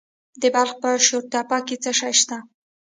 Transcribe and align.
د 0.41 0.43
بلخ 0.53 0.71
په 0.81 0.89
شورتپه 1.05 1.57
کې 1.67 1.75
څه 1.83 1.91
شی 1.99 2.13
شته؟ 2.21 2.37